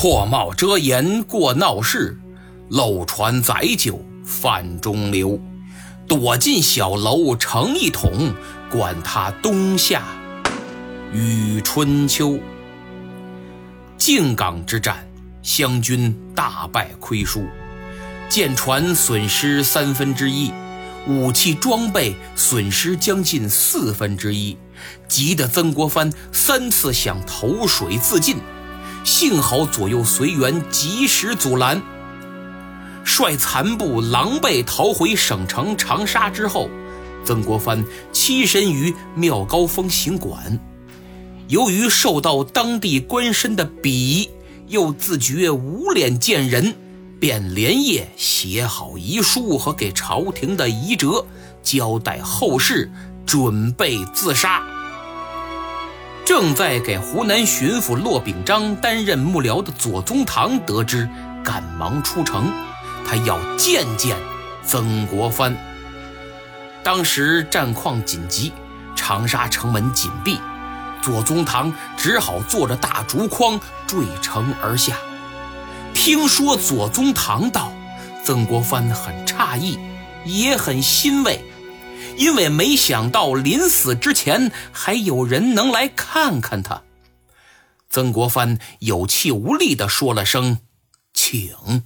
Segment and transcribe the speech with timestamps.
[0.00, 2.16] 破帽遮颜过闹市，
[2.68, 5.40] 漏船载酒泛中流。
[6.06, 8.32] 躲进小楼成一统，
[8.70, 10.04] 管他冬夏
[11.12, 12.38] 与春秋。
[13.96, 15.04] 靖港之战，
[15.42, 17.44] 湘军大败亏输，
[18.28, 20.52] 舰船损失三分之一，
[21.08, 24.56] 武器装备损失将近四分之一，
[25.08, 28.36] 急得曾国藩三次想投水自尽，
[29.08, 31.80] 幸好左右随员及时阻拦。
[33.06, 36.68] 率残部狼狈逃回省城长沙之后，
[37.24, 40.60] 曾国藩栖身于妙高峰行馆。
[41.48, 44.28] 由于受到当地官绅的鄙夷，
[44.66, 46.74] 又自觉无脸见人，
[47.18, 51.24] 便连夜写好遗书和给朝廷的遗折，
[51.62, 52.92] 交代后事，
[53.24, 54.62] 准备自杀。
[56.28, 61.08] 正在给湖南巡抚骆秉章担任幕僚的左宗棠得知，
[61.42, 62.52] 赶忙出城。
[63.06, 64.14] 他要见见
[64.62, 65.56] 曾国藩。
[66.82, 68.52] 当时战况紧急，
[68.94, 70.38] 长沙城门紧闭，
[71.00, 74.96] 左宗棠只好坐着大竹筐坠城而下。
[75.94, 77.72] 听说左宗棠到，
[78.22, 79.78] 曾国藩很诧异，
[80.26, 81.42] 也很欣慰，
[82.18, 86.82] 因为没想到临死之前还有人能来看看他。
[87.88, 90.58] 曾国藩有气无力地说了声
[91.14, 91.84] “请”。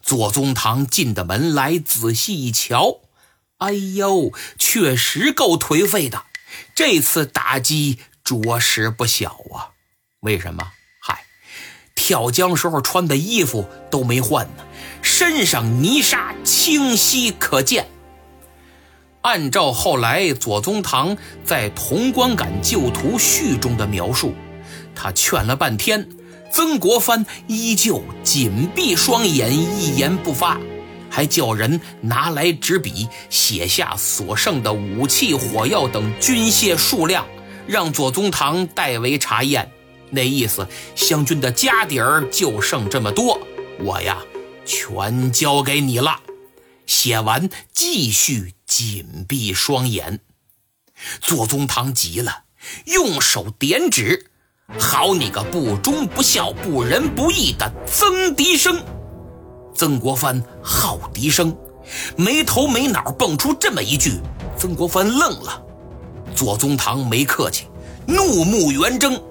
[0.00, 3.00] 左宗棠进的门来，仔细一瞧，
[3.58, 6.24] 哎呦，确实够颓废的。
[6.74, 9.74] 这次打击着实不小啊！
[10.20, 10.70] 为什么？
[11.02, 11.24] 嗨，
[11.96, 14.64] 跳江时候穿的衣服都没换呢，
[15.02, 17.88] 身上泥沙清晰可见。
[19.26, 24.32] 按照后来左宗棠在《潼关感旧图序》中的描述，
[24.94, 26.08] 他劝了半天。
[26.52, 30.60] 曾国藩依旧紧闭双眼，一言不发，
[31.10, 37.26] 还叫人拿来纸笔写下所剩的武器、火药等军械数量，
[37.66, 39.68] 让左宗棠代为查验。
[40.08, 43.40] 那意思，湘军的家底儿就剩这么多，
[43.80, 44.18] 我呀，
[44.64, 46.20] 全交给你了。
[46.86, 50.20] 写完，继续紧闭双眼。
[51.20, 52.44] 左宗棠急了，
[52.86, 54.30] 用手点指。
[54.78, 58.82] 好你个不忠不孝、不仁不义的曾迪生！
[59.74, 61.56] 曾国藩好笛声，
[62.16, 64.20] 没头没脑蹦出这么一句，
[64.58, 65.62] 曾国藩愣了。
[66.34, 67.66] 左宗棠没客气，
[68.06, 69.22] 怒目圆睁：“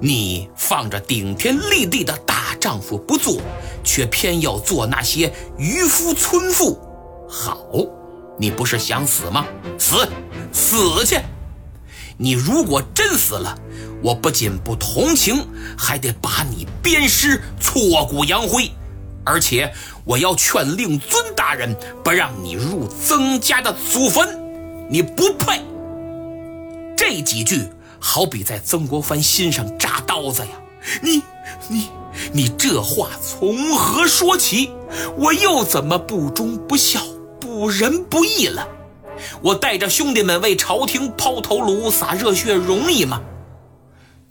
[0.00, 3.40] 你放着顶天立地的大丈夫不做，
[3.84, 6.80] 却偏要做那些渔夫村妇。
[7.28, 7.64] 好，
[8.42, 9.46] 你不是想死吗？
[9.78, 10.08] 死，
[10.52, 11.16] 死去！
[12.16, 13.56] 你如果真死了。”
[14.02, 15.46] 我不仅不同情，
[15.78, 18.68] 还得把你鞭尸、挫骨扬灰，
[19.24, 19.72] 而且
[20.04, 21.72] 我要劝令尊大人
[22.02, 24.28] 不让你入曾家的祖坟，
[24.90, 25.62] 你不配。
[26.96, 27.62] 这几句
[28.00, 30.48] 好比在曾国藩心上扎刀子呀！
[31.00, 31.22] 你、
[31.68, 31.88] 你、
[32.32, 34.72] 你这话从何说起？
[35.16, 37.00] 我又怎么不忠不孝、
[37.42, 38.68] 不仁不义了？
[39.42, 43.20] 我带着兄弟们为朝廷抛头颅、洒热血容易吗？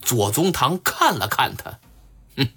[0.01, 1.77] 左宗棠看了看他，
[2.37, 2.47] 哼，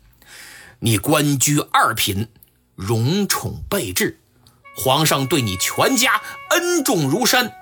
[0.78, 2.28] 你官居二品，
[2.76, 4.20] 荣宠备至，
[4.76, 7.52] 皇上对你全家恩重如山。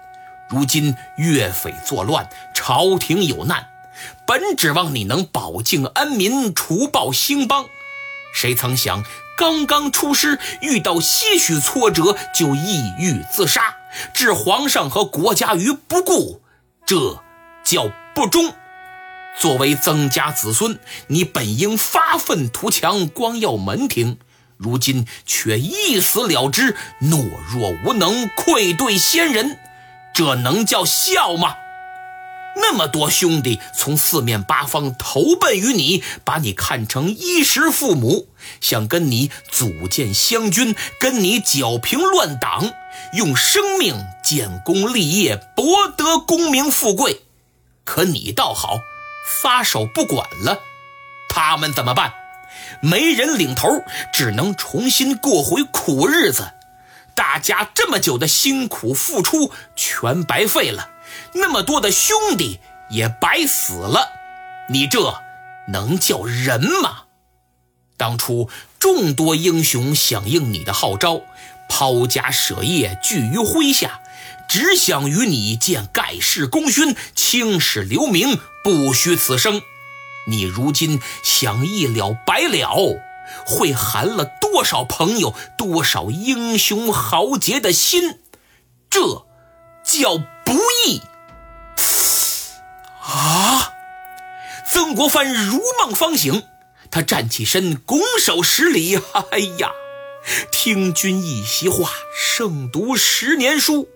[0.50, 3.68] 如今岳匪作乱，朝廷有难，
[4.26, 7.64] 本指望你能保境安民，除暴兴邦，
[8.34, 9.02] 谁曾想
[9.36, 13.74] 刚刚出师，遇到些许挫折就抑郁自杀，
[14.12, 16.42] 置皇上和国家于不顾，
[16.84, 17.22] 这
[17.64, 18.52] 叫不忠。
[19.38, 24.18] 作为曾家子孙，你本应发愤图强，光耀门庭，
[24.58, 29.58] 如今却一死了之，懦弱无能，愧对先人，
[30.12, 31.54] 这能叫孝吗？
[32.62, 38.28] 那么多兄弟从四面八方投奔于你，把你看成衣食父母，
[38.60, 42.72] 想跟你组建湘军，跟你剿平乱党，
[43.14, 47.22] 用生命建功立业，博得功名富贵。
[47.84, 48.78] 可你倒好。
[49.24, 50.58] 撒手不管了，
[51.28, 52.12] 他们怎么办？
[52.82, 53.68] 没人领头，
[54.12, 56.52] 只能重新过回苦日子。
[57.14, 60.90] 大家这么久的辛苦付出全白费了，
[61.34, 62.60] 那么多的兄弟
[62.90, 64.08] 也白死了。
[64.70, 65.14] 你这
[65.68, 67.04] 能叫人吗？
[67.96, 68.48] 当初
[68.78, 71.20] 众多英雄响应你的号召，
[71.68, 74.00] 抛家舍业聚于麾下。
[74.48, 79.62] 只想与你建盖世功勋，青史留名，不虚此生。
[80.26, 82.98] 你如今想一了百了，
[83.46, 88.20] 会寒了多少朋友、多少英雄豪杰的心？
[88.90, 89.26] 这
[89.84, 90.52] 叫不
[90.86, 91.02] 义
[93.00, 93.72] 啊！
[94.70, 96.44] 曾国藩如梦方醒，
[96.90, 98.96] 他站起身，拱手施礼
[99.30, 99.70] ：“哎呀，
[100.50, 103.88] 听君一席话，胜读十年书。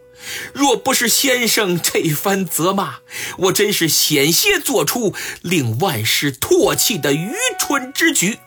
[0.52, 2.96] 若不是先生这番责骂，
[3.38, 8.38] 我真是险些做出令万世唾弃的愚蠢之举。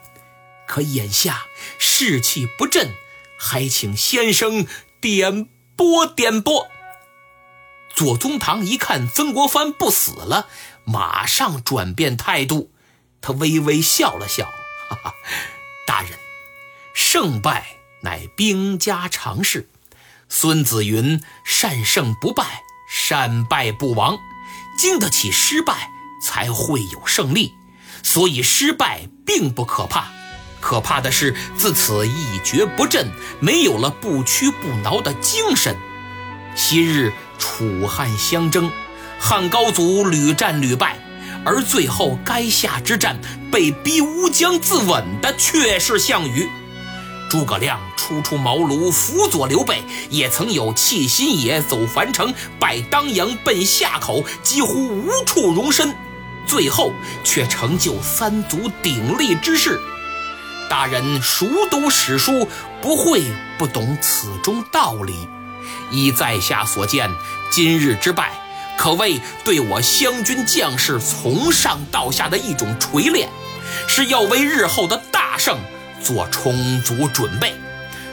[0.68, 1.46] 可眼下
[1.78, 2.94] 士气不振，
[3.40, 4.68] 还请先生
[5.00, 6.68] 点拨点拨。”
[8.00, 10.48] 左宗棠一看曾国藩不死了。
[10.86, 12.72] 马上转变态度，
[13.20, 14.46] 他微微笑了笑，
[14.88, 15.14] 哈哈，
[15.86, 16.12] 大人，
[16.94, 19.68] 胜败乃兵家常事。
[20.30, 24.18] 孙子云：“善胜不败，善败不亡。”
[24.80, 25.90] 经得起失败，
[26.24, 27.52] 才会有胜利。
[28.02, 30.08] 所以失败并不可怕，
[30.62, 33.12] 可怕的是自此一蹶不振，
[33.42, 35.78] 没有了不屈不挠的精神。
[36.56, 38.70] 昔日楚汉相争。
[39.20, 40.98] 汉高祖屡战屡败，
[41.44, 43.20] 而最后垓下之战
[43.52, 46.48] 被逼乌江自刎的却是项羽。
[47.30, 55.94] 诸葛亮初出茅庐辅佐刘备，也曾有弃新野走樊城，拜当阳奔夏口，几乎无处容身，
[56.48, 56.92] 最后
[57.24, 59.80] 却成就三足鼎立之势。
[60.70, 62.48] 大人熟读史书，
[62.82, 63.22] 不会
[63.58, 65.28] 不懂此中道理。
[65.92, 67.10] 依在下所见，
[67.52, 68.32] 今日之败。
[68.78, 73.30] 可谓对我湘军将士从上到下的一种锤炼，
[73.88, 75.60] 是要为日后的大胜
[76.02, 77.54] 做充足准备。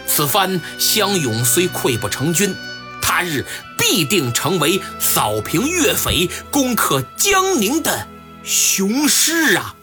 [0.08, 2.54] 此番湘勇虽溃不成军，
[3.00, 3.44] 他日
[3.78, 8.08] 必定成为扫平岳匪、攻克江宁的
[8.42, 9.76] 雄狮啊！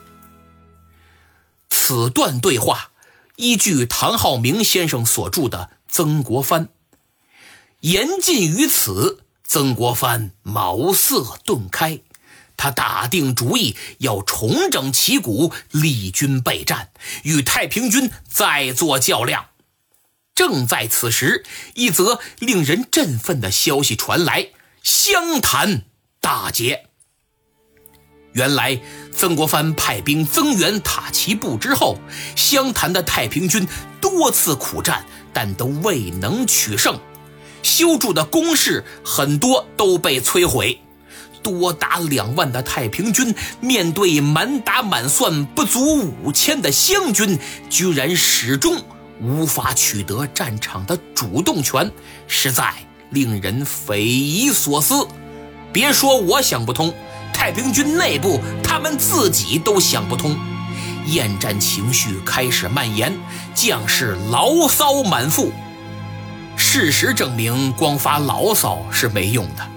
[1.69, 2.91] 此段对话
[3.37, 6.65] 依据唐浩明先生所著的《曾国藩》，
[7.83, 9.19] 言尽于此。
[9.45, 11.99] 曾国藩茅塞顿开，
[12.55, 16.89] 他打定主意要重整旗鼓，立军备战，
[17.23, 19.47] 与太平军再做较量。
[20.33, 21.45] 正在此时，
[21.75, 24.47] 一则令人振奋的消息传来：
[24.81, 25.83] 湘潭
[26.21, 26.85] 大捷。
[28.31, 28.81] 原来，
[29.15, 31.99] 曾国藩派兵增援塔旗部之后，
[32.35, 33.67] 湘潭的太平军
[34.01, 36.99] 多次苦战，但都未能取胜。
[37.63, 40.79] 修筑的工事很多都被摧毁，
[41.41, 47.39] 多达两万的太平军面对满打满算不足五千的湘军，
[47.69, 48.79] 居然始终
[49.21, 51.89] 无法取得战场的主动权，
[52.27, 52.71] 实在
[53.09, 55.07] 令人匪夷所思。
[55.71, 56.93] 别说我想不通，
[57.33, 60.37] 太平军内部他们自己都想不通，
[61.07, 63.17] 厌战情绪开始蔓延，
[63.55, 65.51] 将士牢骚满腹。
[66.75, 69.69] 事实证明，光发牢骚是没用的。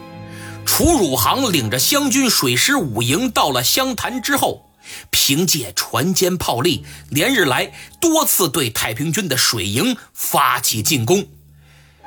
[0.64, 4.70] 楚汝航领着湘军水师五营到了湘潭之后，
[5.10, 7.70] 凭借船坚炮利，连日来
[8.00, 11.26] 多次对太平军的水营发起进攻。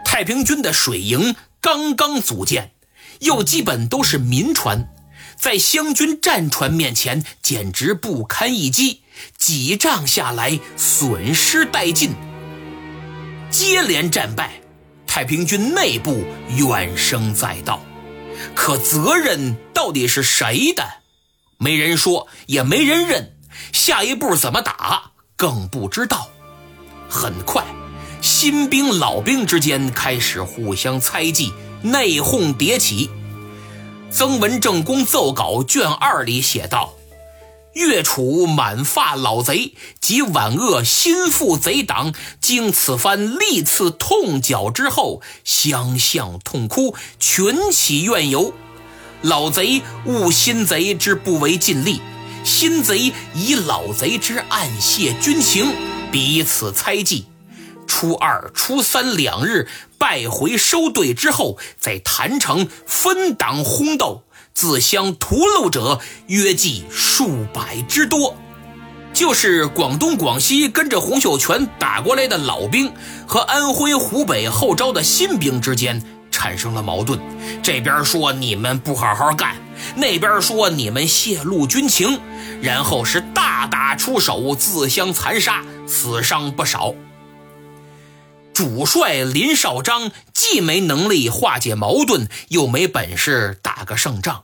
[0.04, 2.72] 太平军的水营刚刚组建，
[3.20, 4.90] 又基本都是民船，
[5.38, 9.04] 在湘军战船面前简直不堪一击，
[9.38, 12.16] 几仗下来损失殆尽，
[13.52, 14.54] 接连战败。
[15.20, 16.24] 太平军内部
[16.56, 17.82] 怨声载道，
[18.56, 20.82] 可责任到底是谁的？
[21.58, 23.36] 没人说，也没人认。
[23.74, 26.30] 下一步怎么打，更不知道。
[27.10, 27.66] 很快，
[28.22, 33.10] 新兵老兵之间开始互相猜忌，内讧迭起。
[34.10, 36.94] 曾文正公奏稿卷二里写道。
[37.74, 48.54] 岳楚满发老贼及皖鄂心腹贼党，经此番历次痛剿之后，相向痛哭，群起怨尤。
[49.22, 52.02] 老贼误新贼之不为尽力，
[52.44, 55.74] 新贼以老贼之暗泄军情，
[56.12, 57.28] 彼此猜忌。
[57.86, 64.24] 初二、初三两日败回收队之后，在郯城分党轰斗。
[64.60, 68.36] 自相屠戮者约计数百之多，
[69.14, 72.92] 就是广东、广西跟着洪秀全打过来的老兵
[73.26, 77.18] 和安徽、湖北后招的新兵之间产生了矛盾。
[77.64, 79.56] 这边说你们不好好干，
[79.96, 82.20] 那边说你们泄露军情，
[82.62, 86.94] 然后是大打出手，自相残杀，死伤不少。
[88.54, 94.44] 主帅林绍章既没能力化解矛盾，又没本事打个胜仗。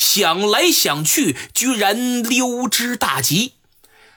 [0.00, 3.52] 想来想去，居然溜之大吉。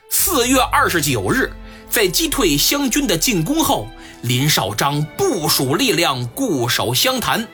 [0.10, 1.52] 四月二十九日，
[1.90, 3.90] 在击退湘军的进攻后，
[4.22, 7.46] 林少章部署力量固守湘潭，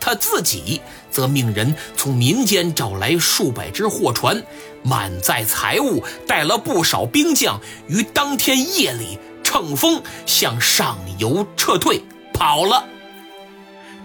[0.00, 4.42] 他自己则命人从民间找来数百只货船，
[4.82, 12.88] 满载财物，带了不少兵将，于当天夜里乘风向上游撤退跑了。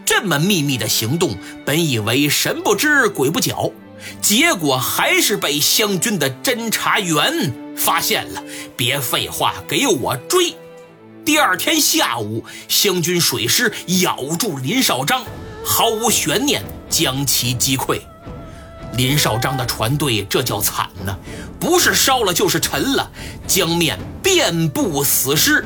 [0.09, 3.71] 这么秘密的行动，本以为神不知鬼不觉，
[4.19, 8.43] 结果还是被湘军的侦察员发现了。
[8.75, 10.55] 别废话，给我追！
[11.23, 15.23] 第二天下午，湘军水师咬住林少章，
[15.63, 18.01] 毫无悬念将其击溃。
[18.97, 21.15] 林少章的船队这叫惨呐，
[21.59, 23.11] 不是烧了就是沉了，
[23.45, 25.63] 江面遍布死尸。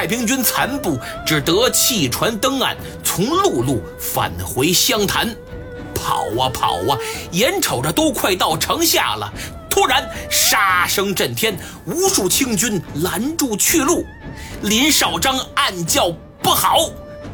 [0.00, 5.36] 太平军残部只得弃船登岸，从陆路返回湘潭。
[5.94, 6.96] 跑啊跑啊，
[7.32, 9.30] 眼瞅着都快到城下了，
[9.68, 11.54] 突然杀声震天，
[11.84, 14.06] 无数清军拦住去路。
[14.62, 16.10] 林少章暗叫
[16.42, 16.78] 不好，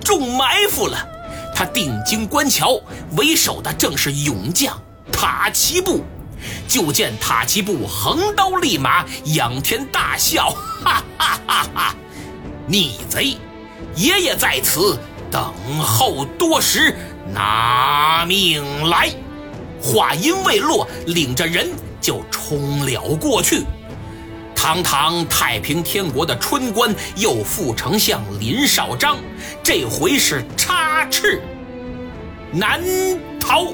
[0.02, 0.98] 中埋伏了。
[1.54, 2.80] 他定睛观瞧，
[3.16, 4.76] 为首的正是勇将
[5.12, 6.04] 塔奇布。
[6.66, 10.50] 就见塔奇布横刀立马，仰天大笑，
[10.82, 11.94] 哈哈哈哈！
[12.66, 13.36] 逆贼，
[13.94, 14.98] 爷爷在此
[15.30, 16.96] 等候多时，
[17.32, 19.10] 拿命来！
[19.80, 21.68] 话音未落，领着人
[22.00, 23.62] 就冲了过去。
[24.54, 29.16] 堂堂太平天国的春官，又副丞相林少章，
[29.62, 31.40] 这回是插翅
[32.50, 32.80] 难
[33.38, 33.66] 逃。